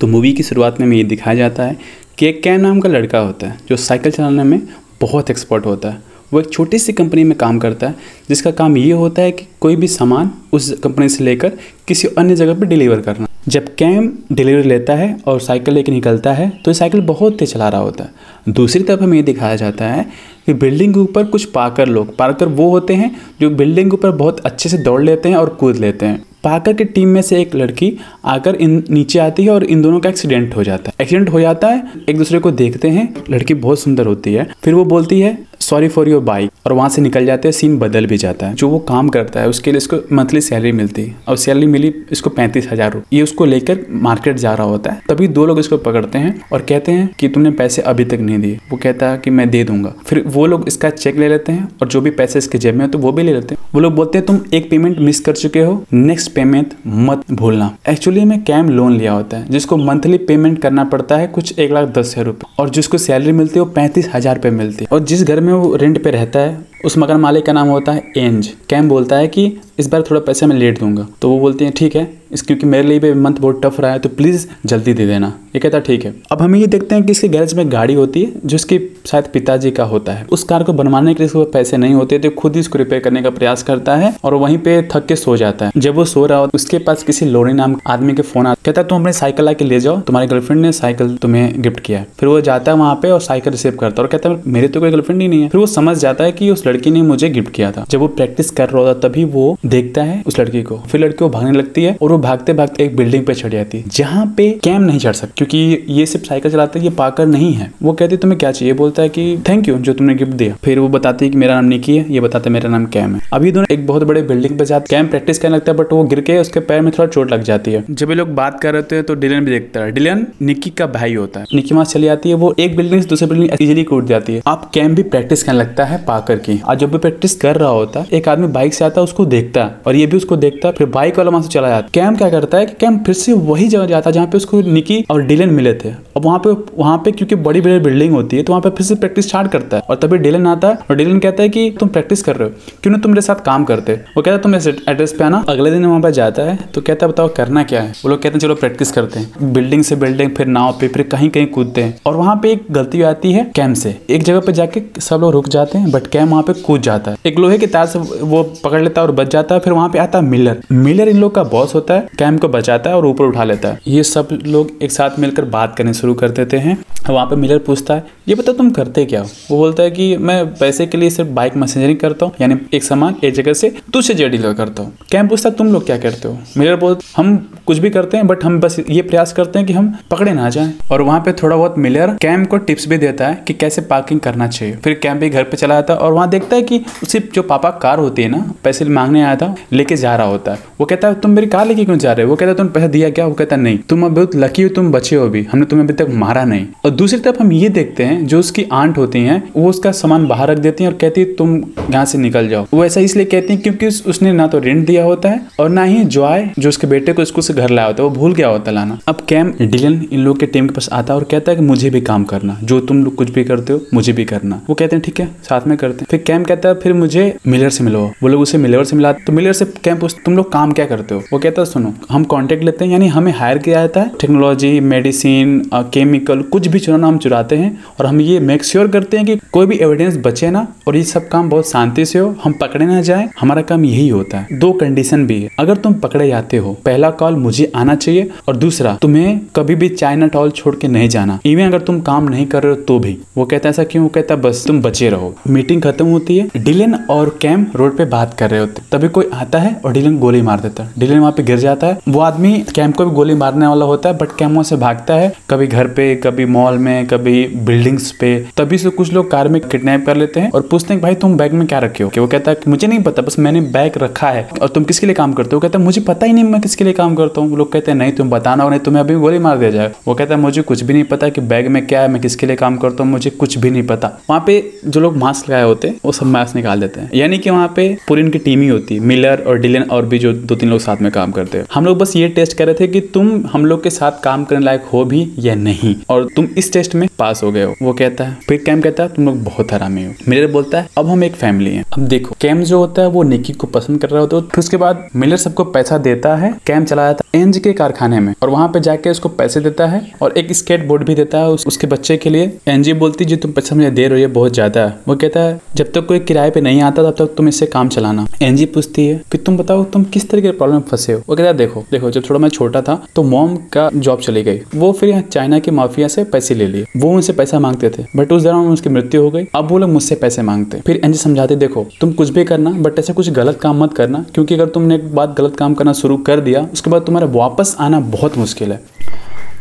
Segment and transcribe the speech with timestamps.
[0.00, 1.76] तो मूवी की शुरुआत में ये दिखाया जाता है
[2.18, 4.60] कि एक कैम नाम का लड़का होता है, जो साइकिल चलाने में
[5.00, 7.94] बहुत एक्सपर्ट होता है। वो एक छोटी सी कंपनी में काम करता है,
[8.28, 11.52] जिसका काम ये होता है कि कोई भी सामान उस कंपनी से लेकर
[11.88, 16.32] किसी अन्य जगह पर डिलीवर करना। जब कैम डिलीवरी लेता है और साइकिल लेकर निकलता
[16.32, 19.56] है तो ये साइकिल बहुत तेज चला रहा होता है। दूसरी तरफ़ हमें ये दिखाया
[19.56, 20.06] जाता है
[20.46, 24.10] कि बिल्डिंग के ऊपर कुछ पाकर लोग पाकर वो होते हैं जो बिल्डिंग के ऊपर
[24.12, 27.40] बहुत अच्छे से दौड़ लेते हैं और कूद लेते हैं। पाकर की टीम में से
[27.40, 27.92] एक लड़की
[28.24, 31.40] आकर इन नीचे आती है और इन दोनों का एक्सीडेंट हो जाता है। एक्सीडेंट हो
[31.40, 35.20] जाता है, एक दूसरे को देखते हैं, लड़की बहुत सुंदर होती है, फिर वो बोलती
[35.20, 38.46] है सॉरी फॉर योर बाइक और वहाँ से निकल जाते हैं सीन बदल भी जाता
[38.46, 41.66] है। जो वो काम करता है, उसके लिए इसको मंथली सैलरी मिलती है। और सैलरी
[41.66, 45.46] मिली, इसको पैंतीस हज़ार रुपये ये उसको लेकर मार्केट जा रहा होता है। तभी दो
[45.46, 48.76] लोग इसको पकड़ते हैं और कहते हैं कि तुमने पैसे अभी तक नहीं दिए। वो
[48.78, 51.88] कहता है कि मैं दे दूँगा। फिर वो लोग इसका चेक ले लेते हैं और
[51.88, 53.94] जो भी पैसे इसके जेब में है तो वो भी ले लेते हैं। वो लोग
[53.94, 58.42] बोलते हैं, तुम एक पेमेंट मिस कर चुके हो। नेक्स्ट पेमेंट मत भूलना। एक्चुअली में
[58.44, 62.06] कैम लोन लिया होता है, जिसको मंथली पेमेंट करना पड़ता है कुछ एक लाख दस
[62.08, 65.22] हज़ार रुपये और जिसको सैलरी मिलती है, वो पैंतीस हज़ार रुपये मिलती है। और जिस
[65.24, 66.73] घर में वो रेंट पे रहता है?
[66.84, 70.20] उस मकान मालिक का नाम होता है एंज। कैम बोलता है कि इस बार थोड़ा
[70.20, 73.12] पैसे मैं लेट दूँगा। तो वो बोलती हैं, ठीक है, इस क्योंकि मेरे लिए भी
[73.14, 76.42] मंथ बहुत टफ रहा है तो प्लीज़ जल्दी दे देना। ये कहता ठीक है। अब
[76.42, 79.70] हम ये देखते हैं कि इसके गैरेज में गाड़ी होती है, जो इसके शायद पिताजी
[79.70, 82.54] का होता है। उस कार को बनवाने के लिए इसको पैसे नहीं होते तो खुद
[82.54, 85.66] ही इसको रिपेयर करने का प्रयास करता है और वहीं पे थक के सो जाता
[85.66, 88.62] है। जब वो सो रहा हो, उसके पास किसी लोनी नाम आदमी के फ़ोन आता
[88.64, 92.04] कहता है, तुम अपनी साइकिल आके ले जाओ। तुम्हारी गर्लफ्रेंड ने साइकिल तुम्हें गिफ्ट किया
[92.20, 94.68] फिर वो जाता है वहाँ पे और साइकिल रिसीव करता है और कहता है, मेरे
[94.68, 97.02] तो कोई गर्लफ्रेंड ही नहीं है। फिर वो समझ जाता है कि उस लड़की ने
[97.02, 100.38] मुझे गिफ्ट किया था। जब वो प्रैक्टिस कर रहा था तभी वो देखता है उस
[100.40, 103.34] लड़की को। फिर लड़की को भागने लगती है और वो भागते भागते एक बिल्डिंग पे
[103.34, 106.90] चढ़ जाती है जहाँ पे कैम नहीं चढ़ सकती क्योंकि ये सिर्फ़ साइकिल चलाते ये
[106.94, 108.74] पाकर नहीं है। वो कहती तुम्हें क्या चाहिए?
[108.74, 111.54] बोलता है कि थैंक यू जो तुमने गिफ्ट दिया। फिर वो बताती है कि मेरा
[111.54, 114.58] नाम निकी है। ये बताते मेरा नाम कैम है। अभी दोनों एक बहुत बड़े बिल्डिंग
[114.58, 117.06] पे जाते कैम प्रैक्टिस करने लगता है बट वो गिर के उसके पैर में थोड़ा
[117.06, 119.80] चोट लग जाती है। जब ये लोग बात कर रहे हैं तो डिलन भी देखता
[119.80, 123.02] है। डिलन निकी का भाई होता है। निकी वहाँ चली जाती है वो एक बिल्डिंग
[123.02, 126.36] से दूसरी बिल्डिंग इजिली कूद जाती है। आप कैम भी प्रैक्टिस करने लगता है पाकर
[126.38, 129.24] की। आज जब भी प्रैक्टिस कर रहा होता, एक आदमी बाइक से आता है उसको
[129.26, 131.88] देखता है और ये भी उसको देखता है फिर बाइक वाला वहाँ से चला जाता।
[131.94, 134.60] कैम क्या करता है कि कैम फिर से वही जगह जाता है जहाँ पे उसको
[134.62, 138.36] निकी और डिलन मिले थे। अब वहाँ पे वहाँ पे क्योंकि बड़ी बड़ी बिल्डिंग होती
[138.36, 140.78] है तो वहाँ पे फिर से प्रैक्टिस स्टार्ट करता है। और तभी डिलन आता है
[140.90, 143.44] और डिलन कहता है कि तुम प्रैक्टिस कर रहे हो, क्यों ना तुम मेरे साथ
[143.44, 143.94] काम करते?
[143.94, 146.80] वो कहता है, तुम इस एड्रेस पे आना, अगले दिन वहाँ पे जाता है तो
[146.80, 147.92] कहता है, बताओ करना क्या है?
[147.94, 151.02] वो लोग कहते हैं, चलो प्रैक्टिस करते हैं। बिल्डिंग से बिल्डिंग फिर नाव पे, फिर
[151.04, 154.40] कहीं कहीं कूदते हैं। और वहाँ पे एक गलती आती है कैम से। एक जगह
[154.40, 157.38] पे जाके सब लोग रुक जाते हैं बट कैम वहाँ पे कूद जाता है। एक
[157.38, 159.98] लोहे के तार से वो पकड़ लेता है और बच जाता है, फिर वहाँ पे
[159.98, 163.06] आता है मिलर। मिलर इन लोग का बॉस होता है, कैम को बचाता है और
[163.06, 166.56] ऊपर उठा लेता है। ये सब लोग एक साथ मिलकर बात करने शुरू कर देते
[166.56, 169.26] हैं। वहाँ पे मिलर पूछता है ये बता तुम करते क्या हो?
[169.50, 172.84] वो बोलता है कि मैं पैसे के लिए सिर्फ़ बाइक मैसेजरिंग करता हूँ, यानी एक
[172.84, 176.28] सामान एक जगह से दूसरे जगह डिलीवर करता हूँ। कैम पूछता तुम लोग क्या करते
[176.28, 176.38] हो?
[176.56, 177.36] मिलर बोल, हम
[177.66, 180.48] कुछ भी करते हैं बट हम बस ये प्रयास करते हैं कि हम पकड़े ना
[180.50, 183.82] जाएँ। और वहाँ पे थोड़ा बहुत मिलर कैम को टिप्स भी देता है कि कैसे
[183.82, 186.62] पार्किंग करना चाहिए। फिर कैम भी घर पे चला जाता है और वहाँ देखता है
[186.62, 190.26] कि उसी जो पापा कार होती है ना, पैसे मांगने आया था, लेके जा रहा
[190.26, 192.30] होता है। वो कहता है, तुम मेरी कार लेके क्यों जा रहे हो?
[192.30, 193.26] वो कहता है तुम पैसा दिया क्या?
[193.26, 196.10] वो कहता नहीं। तुम बहुत लकी हो, तुम बचे हो अभी। हमने तुम्हें अभी तक
[196.14, 199.68] मारा नहीं। और दूसरी तरफ़ हम ये देखते हैं जो उसकी आंट होती हैं, वो
[199.70, 201.56] उसका सामान बाहर रख देती हैं और कहती है, तुम
[201.90, 205.04] यहाँ से निकल जाओ। वो ऐसा इसलिए कहती हैं क्योंकि उसने ना तो रेंट दिया
[205.04, 208.02] होता है और ना ही जॉय जो उसके बेटे को स्कूल से घर लाया होता
[208.02, 210.74] है, वो भूल गया होता है लाना। अब कैम, डिलन, इन लोग के टीम के
[210.74, 213.30] पास आता है और कहता है कि मुझे भी काम करना, जो तुम लोग कुछ
[213.30, 216.06] भी करते हो, मुझे भी करना। वो कहते हैं, ठीक है, साथ में करते हैं।
[216.10, 219.24] फिर कैम कहता है, फिर मुझे मिलर से मिलो वो लोग उसे मिलर से मिलाते
[219.24, 221.22] तो मिलर से कैम पूछते तुम लोग काम क्या करते हो?
[221.32, 224.78] वो कहता है, सुनो, हम कॉन्टेक्ट लेते हैं, यानी हमें हायर किया जाता है टेक्नोलॉजी
[224.82, 229.26] मेडिसिन केमिकल कुछ भी चुराना हम चुराते हैं और हम ये मेक श्योर करते हैं
[229.26, 232.52] कि कोई भी एविडेंस बचे ना और ये सब काम बहुत शांति से हो, हम
[232.52, 236.28] पकड़े ना जाए, हमारा काम यही होता है। दो कंडीशन भी है। अगर तुम पकड़े
[236.28, 240.74] जाते हो, पहला कॉल मुझे आना चाहिए और दूसरा, तुम्हें कभी भी चाइना टॉल छोड़
[240.76, 243.68] के नहीं जाना। इवन अगर तुम काम नहीं कर रहे हो तो भी। वो कहता
[243.68, 244.08] ऐसा क्यों?
[244.08, 248.34] कहता बस तुम बचे रहो। मीटिंग खत्म होती है। डिलन और कैम रोड पे बात
[248.34, 251.32] कर रहे होते तभी कोई आता है और डिलन गोली मार देता है। डिलन वहाँ
[251.32, 254.36] पे गिर जाता है। वो आदमी कैम को भी गोली मारने वाला होता है बट
[254.38, 257.46] कैम वहाँ से भागता है। कभी घर पे, कभी मॉल में, कभी
[257.94, 261.02] बिल्डिंग्स पे, तभी से कुछ लोग कार में किडनैप कर लेते हैं और पूछते हैं
[261.02, 262.10] भाई तुम बैग में क्या रखे हो?
[262.18, 265.14] वो कहता है मुझे नहीं पता, बस मैंने बैग रखा है। और तुम किसके लिए
[265.14, 265.60] काम करते हो?
[265.60, 267.98] कहता है, मुझे पता ही नहीं मैं किसके लिए काम करता हूँ। लोग कहते हैं,
[267.98, 270.62] नहीं तुम बताना और नहीं तुम्हें अभी गोली मार दिया जाए। वो कहता है, मुझे
[270.62, 273.10] कुछ भी नहीं पता कि बैग में क्या है, मैं किसके लिए काम करता हूँ,
[273.12, 276.26] मुझे कुछ भी नहीं पता। वहाँ पे जो लोग मास्क लगाए होते हैं, वो सब
[276.26, 279.42] मास्क निकाल देते हैं। यानी कि वहाँ पे पूरी उनकी टीम ही होती है। मिलर
[279.46, 281.98] और डिलन और भी जो दो तीन लोग साथ में काम करते हैं। हम लोग
[281.98, 284.84] बस ये टेस्ट कर रहे थे कि तुम हम लोग के साथ काम करने लायक
[284.84, 288.24] हो भी या नहीं। और तुम इस टेस्ट में पास हो गए हो। वो कहता
[288.24, 291.24] है फिर कैम कहता है तुम लोग बहुत हरामी हो। मिलर बोलता है अब हम
[291.24, 294.20] एक फैमिली हैं। अब देखो कैम जो होता है वो निकी को पसंद कर रहा
[294.20, 297.58] होता है फिर उसके बाद मिलर सबको पैसा देता है कैम चला जाता है एंज
[297.58, 301.04] के कारखाने में और वहाँ पे जाके उसको पैसे देता है और एक स्केट बोर्ड
[301.06, 304.06] भी देता है उस, उसके बच्चे के लिए। एनजी बोलती जी तुम पैसा मुझे दे
[304.08, 307.02] रही है बहुत ज़्यादा। है वो कहता है जब तक कोई किराए पे नहीं आता
[307.02, 310.40] तब तक तुम इससे काम चलाना। एनजी पूछती है कि तुम बताओ तुम किस तरह
[310.40, 311.22] के प्रॉब्लम में फंसे हो?
[311.28, 314.42] वो कहता है देखो देखो जब थोड़ा मैं छोटा था तो मॉम का जॉब चली
[314.42, 318.02] गई। वो फिर यहाँ चाइना की माफिया से पैसे ले लिए। वो उनसे पैसा मांगते
[318.02, 321.00] थे। बट उस दौरान उसकी मृत्यु हो गई। अब वो लोग मुझसे पैसे मांगते। फिर
[321.04, 324.54] एनजी समझाते, देखो, तुम कुछ भी करना, बट ऐसा कुछ गलत काम मत करना, क्योंकि
[324.54, 328.00] अगर तुमने एक बात गलत काम करना शुरू कर दिया, उसके बाद तुम्हारा वापस आना
[328.00, 328.80] बहुत मुश्किल है।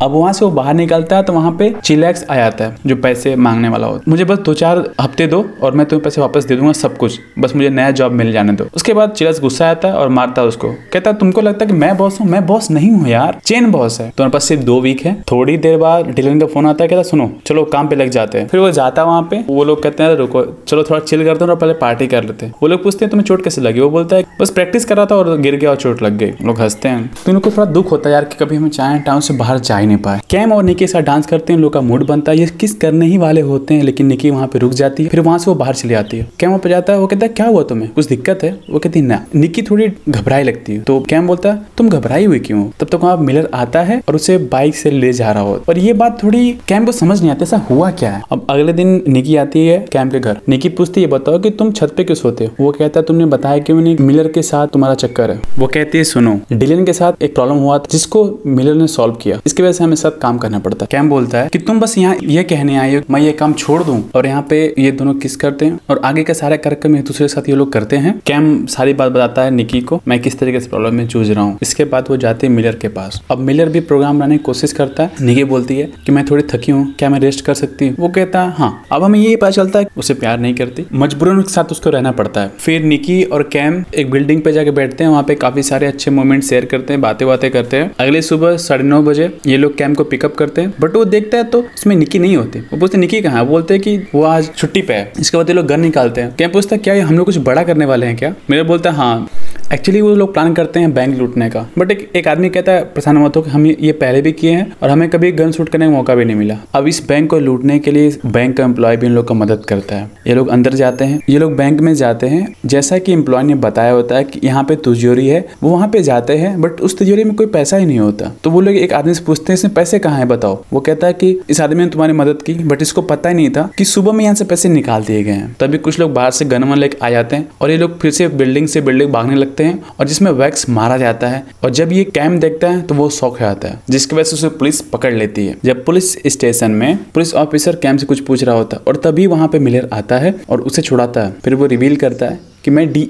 [0.03, 2.95] अब वहाँ से वो बाहर निकलता है तो वहाँ पे चिलैक्स आ जाता है, जो
[2.95, 6.45] पैसे मांगने वाला है। मुझे बस दो चार हफ़्ते दो और मैं तुम्हें पैसे वापस
[6.45, 9.69] दे दूँगा सब कुछ। बस मुझे नया जॉब मिल जाने दो। उसके बाद चिलैक्स गुस्सा
[9.69, 12.27] आता है और मारता है उसको। कहता है, तुमको लगता है कि मैं बॉस हूँ?
[12.27, 15.57] मैं बॉस नहीं हूँ यार। चेन बॉस है। तुम्हारे पास सिर्फ़ दो वीक है। थोड़ी
[15.57, 18.47] देर बाद डिलन का फ़ोन आता है, कहता सुनो, चलो काम पे लग जाते हैं।
[18.47, 21.45] फिर वो जाता है वहाँ पे। वो लोग कहते हैं रुको, चलो थोड़ा चिल करते
[21.45, 23.79] हैं और पहले पार्टी कर लेते हैं। वो लोग पूछते हैं, तुम्हें चोट कैसे लगी?
[23.79, 26.31] वो बोलता है, बस प्रैक्टिस कर रहा था और गिर गया और चोट लग गई।
[26.41, 29.19] लोग हँसते हैं। तो इनको थोड़ा दुख होता है यार कि कभी हम चाहे टाउन
[29.19, 31.81] से बाहर जाए नहीं पाए। कैम और निकी के साथ डांस करते हैं लोग का
[31.81, 34.71] मूड बनता है। ये किस करने ही वाले होते हैं, लेकिन निकी वहाँ पे रुक
[34.71, 36.99] जाती है, फिर वहाँ से वो बाहर चली आती है। कैम वहाँ पे जाता है,
[36.99, 37.89] वो कहता है, क्या हुआ तुम्हें?
[37.93, 38.59] कुछ दिक्कत है?
[38.69, 42.25] वो कहती है, ना। निकी थोड़ी घबराई लगती है। तो कैम बोलता है, तुम घबराई
[42.25, 45.43] हुई क्यों तब तक वहाँ मिलर आता है और उसे बाइक से ले जा रहा
[45.43, 48.21] हो। और ये बात थोड़ी कैम को समझ नहीं आती, ऐसा हुआ क्या है?
[48.31, 51.71] अब अगले दिन निकी आती है कैम के घर। निकी पूछती है बताओ कि तुम
[51.71, 52.63] छत पे क्यों सोते हो?
[52.63, 53.97] वो कहता है, तुमने बताया क्यों नहीं?
[53.99, 57.55] मिलर के साथ तुम्हारा चक्कर है। वो कहती है, सुनो। डिलन के साथ एक प्रॉब्लम
[57.55, 60.87] हुआ जिसको मिलर ने सॉल्व किया। इसकी वजह से हमें साथ काम करना पड़ता है।
[60.91, 63.81] कैम बोलता है कि तुम बस यहाँ ये कहने आए हो, मैं ये काम छोड़
[63.83, 67.05] दूँ और यहाँ पे ये दोनों किस करते हैं और आगे का सारा कार्यक्रम एक
[67.05, 70.19] दूसरे के साथ ये लोग करते हैं। कैम सारी बात बताता है निकी को, मैं
[70.21, 72.87] किस तरीके से प्रॉब्लम में जूझ रहा हूँ। इसके बाद वो जाते हैं मिलर के
[72.89, 76.25] पास। अब मिलर भी प्रोग्राम बनाने की कोशिश करता है। निकी बोलती है कि मैं
[76.25, 77.95] थोड़ी थकी हूँ, क्या मैं रेस्ट कर सकती हूँ?
[77.99, 81.41] वो कहता है हाँ अब हमें ये पता चलता है उसे प्यार नहीं करती। मजबूरन
[81.41, 85.03] के साथ उसको रहना पड़ता है। फिर निकी और कैम एक बिल्डिंग पे जाके बैठते
[85.03, 88.21] हैं। वहाँ पे काफ़ी सारे अच्छे मोमेंट शेयर करते हैं बातें बातें करते हैं। अगले
[88.23, 91.43] सुबह साढ़े नौ बजे ये लोग कैम को पिकअप करते हैं बट वो देखता है
[91.43, 94.81] तो उसमें निकी नहीं होती। वो पूछते निकी कहाँ बोलते हैं कि वो आज छुट्टी
[94.81, 97.25] पे है। इसके बाद ये लोग घर निकालते हैं। कैम पूछता है, क्या हम लोग
[97.25, 98.33] कुछ बड़ा करने वाले हैं क्या?
[98.49, 99.27] मेरे बोलता है हाँ।
[99.73, 102.83] एक्चुअली वो लोग प्लान करते हैं बैंक लूटने का। बट एक, एक आदमी कहता है
[102.83, 105.69] प्रसन्न मत हो कि हम ये पहले भी किए हैं और हमें कभी गन शूट
[105.69, 108.63] करने का मौका भी नहीं मिला। अब इस बैंक को लूटने के लिए बैंक का
[108.63, 111.55] एम्प्लॉय भी इन लोग का मदद करता है। ये लोग अंदर जाते हैं। ये लोग
[111.55, 115.27] बैंक में जाते हैं। जैसा कि एम्प्लॉय ने बताया होता है कि यहाँ पे तिजोरी
[115.27, 118.31] है। वो वहाँ पे जाते हैं बट उस तिजोरी में कोई पैसा ही नहीं होता।
[118.43, 120.63] तो वो लोग एक आदमी से पूछते हैं इसमें पैसे कहाँ है बताओ?
[120.73, 123.49] वो कहता है कि इस आदमी ने तुम्हारी मदद की बट इसको पता ही नहीं
[123.49, 126.31] था कि सुबह में यहाँ से पैसे निकाल दिए गए हैं। तभी कुछ लोग बाहर
[126.31, 129.11] से गन वन लेके आ जाते हैं और ये लोग फिर से बिल्डिंग से बिल्डिंग
[129.11, 132.81] भागने लगते हैं और जिसमें वैक्स मारा जाता है और जब ये कैम देखता है
[132.81, 135.83] तो वो शौक हो जाता है, जिसकी वजह से उसे पुलिस पकड़ लेती है। जब
[135.85, 139.47] पुलिस स्टेशन में पुलिस ऑफिसर कैम से कुछ पूछ रहा होता है और तभी वहाँ
[139.47, 142.91] पे मिलर आता है और उसे छुड़ाता है, फिर वो रिवील करता है कि मैं
[142.93, 143.09] डी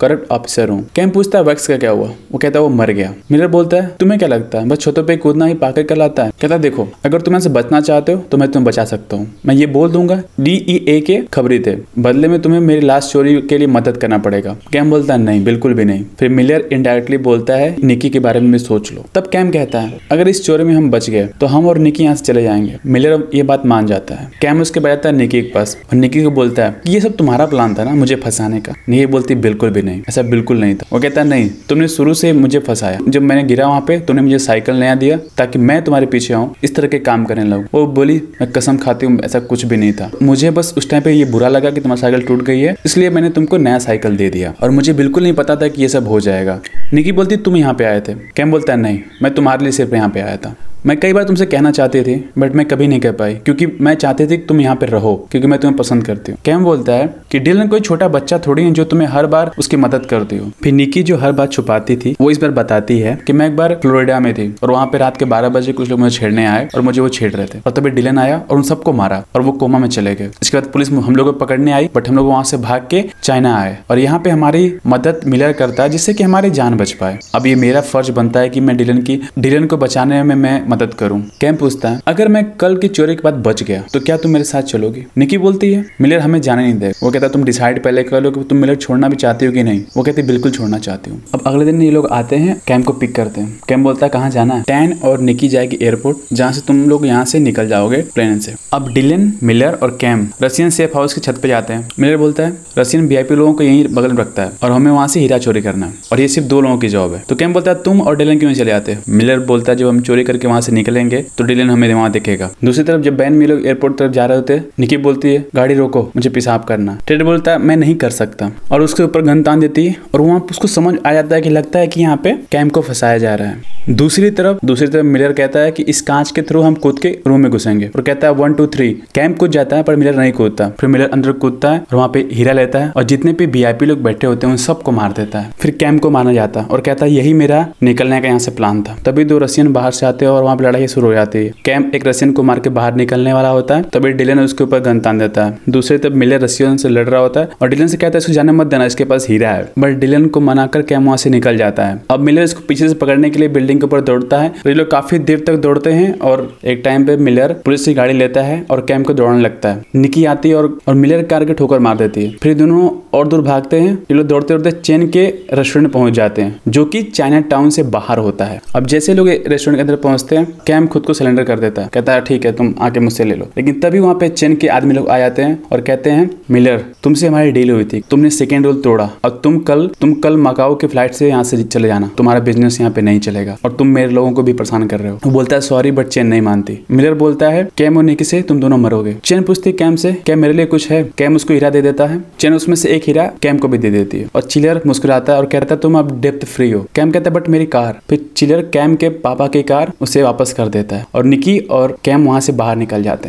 [0.00, 2.08] करप्ट ऑफिसर हूँ। कैम पूछता है वैक्स का क्या हुआ?
[2.32, 4.68] वो कहता है, वो मर गया। मिलर बोलता है, तुम्हें क्या लगता है?
[4.68, 7.80] बस छतों पे कूदना ही पाकर कहलाता है। कहता है, देखो, अगर तुम से बचना
[7.80, 11.00] चाहते हो तो मैं तुम्हें बचा सकता हूँ। मैं ये बोल दूँगा डी ई ए
[11.00, 14.90] के खबरी थे। बदले में तुम्हें मेरी लास्ट चोरी के लिए मदद करना पड़ेगा। कैम
[14.90, 18.58] बोलता है, नहीं, बिल्कुल भी नहीं। फिर मिलर इनडायरेक्टली बोलता है, निकी के बारे में
[18.58, 21.66] सोच लो। तब कैम कहता है, अगर इस चोरी में हम बच गए तो हम
[21.66, 25.08] और निकी यहाँ से चले जाएँगे। मिलर ये बात मान जाता है। कैम उसके बजाता
[25.08, 27.94] है निकी के पास और निकी को बोलता है, ये सब तुम्हारा प्लान था ना,
[27.94, 28.74] मुझे फंसाने का?
[28.88, 32.32] नहीं बोलती, बिल्कुल भी नहीं। ऐसा बिल्कुल नहीं था। वो कहता, नहीं, तुमने शुरू से
[32.32, 36.06] मुझे फंसाया। जब मैंने गिरा वहाँ पे, तुमने मुझे साइकिल नया दिया ताकि मैं तुम्हारे
[36.06, 39.40] पीछे आऊँ। इस तरह के काम करने लगूँ। वो बोली, मैं कसम खाती हूँ, ऐसा
[39.40, 42.22] कुछ भी नहीं था। मुझे बस उस टाइम पे ये बुरा लगा कि तुम्हारी साइकिल
[42.22, 45.56] टूट गई है, इसलिए मैंने तुमको नया साइकिल दे दिया। और मुझे बिल्कुल नहीं पता
[45.56, 46.60] था कि ये सब हो जाएगा।
[46.94, 48.14] निकी बोलती, तुम यहाँ पे आए थे?
[48.36, 51.24] कैम बोलता है नहीं, मैं तुम्हारे लिए सिर्फ़ यहाँ पे आया था। मैं कई बार
[51.24, 54.44] तुमसे कहना चाहती थी बट मैं कभी नहीं कह पाई, क्योंकि मैं चाहती थी कि
[54.46, 57.68] तुम यहाँ पे रहो, क्योंकि मैं तुम्हें पसंद करती हूँ। कैम बोलता है कि डिलन
[57.68, 61.02] कोई छोटा बच्चा थोड़ी है जो तुम्हें हर बार उसकी मदद करती हो। फिर निकी
[61.02, 64.20] जो हर बात छुपाती थी, वो इस बार बताती है कि मैं एक बार फ्लोरिडा
[64.20, 66.80] में थी और वहाँ पे रात के बारह बजे कुछ लोग मुझे छेड़ने आए और
[66.80, 69.52] मुझे वो छेड़ रहे थे। और तभी डिलन आया और उन सबको मारा और वो
[69.54, 72.28] कोमा में चले गए। इसके बाद पुलिस हम लोग को पकड़ने आई बट हम लोग
[72.28, 76.14] वहाँ से भाग के चाइना आए और यहाँ पे हमारी मदद मिलर करता है जिससे
[76.14, 79.20] कि हमारी जान बच पाए। अब ये मेरा फ़र्ज़ बनता है कि मैं डिलन की
[79.38, 81.20] डिलन को बचाने में मैं मदद करूँ?
[81.40, 84.32] कैम पूछता है, अगर मैं कल की चोरी के बाद बच गया तो क्या तुम
[84.32, 85.04] मेरे साथ चलोगी?
[85.18, 88.30] निकी बोलती है, मिलर हमें जाने नहीं दे वो कहता तुम डिसाइड पहले कर लो
[88.30, 89.82] कि तुम मिलर छोड़ना भी चाहती हो कि नहीं?
[89.96, 92.92] वो कहती बिल्कुल छोड़ना चाहती हूँ। अब अगले दिन ये लोग आते हैं कैम को
[92.94, 94.62] पिक करते हैं। कैम बोलता है, कहाँ जाना है?
[94.62, 98.54] टैन और निकी जाएगी एयरपोर्ट जहाँ से तुम लोग यहाँ से निकल जाओगे प्लेन से।
[98.72, 102.42] अब डिलन, मिलर और कैम रशियन सेफ़ हाउस की छत पे जाते हैं। मिलर बोलता
[102.42, 105.38] है, रशियन वीआईपी लोगों को यहीं बगल में रखता है और हमें वहाँ से हीरा
[105.38, 107.82] चोरी करना है और ये सिर्फ़ दो लोगों की जॉब है। तो कैम बोलता है,
[107.82, 108.96] तुम और डिलन क्यों चले आते?
[109.10, 112.48] मिलर बोलता है, जब हम चोरी करके वहाँ से निकलेंगे तो डिलन हमें वहाँ देखेगा।
[112.64, 116.02] दूसरी तरफ़ जब बैन मिलो एयरपोर्ट तरफ़ जा रहे होते, निकी बोलती है, गाड़ी रोको,
[116.16, 119.86] मुझे पेशाब करना। टेड बोलता है मैं नहीं कर सकता। और उसके ऊपर गन देती
[119.86, 122.72] है, और वहाँ उसको समझ आ जाता है कि लगता है कि यहाँ पे कैम्प
[122.72, 126.30] को फंसाया जा रहा है। दूसरी तरफ़ दूसरी तरफ़ मिलर कहता है कि इस कांच
[126.30, 129.36] के थ्रू हम कूद के रूम में घुसेंगे। और कहता है वन टू थ्री कैम्प
[129.38, 132.20] कूद जाता है, पर मिलर नहीं कूदता। फिर मिलर अंदर कूदता है और वहाँ पे
[132.32, 135.38] हीरा लेता है और जितने भी वीआईपी लोग बैठे होते हैं, उन सबको मार देता
[135.38, 138.38] है। फिर कैंप को मारना जाता है और कहता है, यही मेरा निकलने का यहाँ
[138.38, 141.06] से प्लान था। तभी दो रशियन बाहर से आते हैं और वहाँ पे लड़ाई शुरू
[141.06, 144.12] हो जाती है। कैंप एक रशियन को मार के बाहर निकलने वाला होता है, तभी
[144.12, 147.40] डिलन उसके ऊपर गन तान देता है। दूसरी तरफ़ मिलर रशियन से लड़ रहा होता
[147.40, 149.98] है और डिलन से कहता है, इसको जाने मत देना, इसके पास हीरा है। बट
[149.98, 152.94] डिलन को मना कर कैम वहाँ से निकल जाता है। अब मिलर इसको पीछे से
[152.94, 155.92] पकड़ने के लिए बिल्डिंग के ऊपर दौड़ता है। तो ये लोग काफ़ी देर तक दौड़ते
[155.92, 159.40] हैं और एक टाइम पे मिलर पुलिस की गाड़ी लेता है और कैम्प को दौड़ने
[159.40, 162.54] लगता है। निकी आती है और, और मिलर कार के ठोकर मार देती है। फिर
[162.54, 166.60] दोनों और दूर भागते हैं। ये लोग दौड़ते दौड़ते चेन के रेस्टोरेंट पहुँच जाते हैं
[166.68, 170.36] जो कि चाइना टाउन से बाहर होता है। अब जैसे लोग रेस्टोरेंट के अंदर पहुँचते
[170.36, 173.24] हैं कैम्प खुद को सिलेंडर कर देता है। कहता है ठीक है तुम आके मुझसे
[173.24, 176.10] ले लो। लेकिन तभी वहाँ पे चेन के आदमी लोग आ जाते हैं और कहते
[176.10, 180.12] हैं मिलर तुमसे हमारी डील हुई थी। तुमने सेकेंड रोल तोड़ा। और तुम कल तुम
[180.20, 183.56] कल मकाओ के फ़्लाइट से यहाँ से चले जाना। तुम्हारा बिज़नेस यहाँ पे नहीं चलेगा।
[183.66, 186.06] और तुम मेरे लोगों को भी परेशान कर रहे हो। वो बोलता है सॉरी बट
[186.06, 189.72] चेन नहीं मानती। मिलर बोलता है कैम और निकी से तुम दोनों मरोगे। चेन पूछती
[189.72, 190.12] कैम से?
[190.26, 191.02] कैम मेरे लिए कुछ है?
[191.18, 192.22] कैम उसको हीरा दे देता है?
[192.38, 195.38] चैन उसमें से एक हीरा कैम को भी दे देती है। और चिलर मुस्कुराता है
[195.38, 198.26] और कहता है, तुम अब डेप्थ फ्री हो। कैम कहता है बट मेरी कार। फिर
[198.36, 202.26] चिलर कैम के पापा की कार उसे वापस कर देता है और निकी और कैम
[202.26, 203.24] वहाँ से बाहर निकल जाते हैं।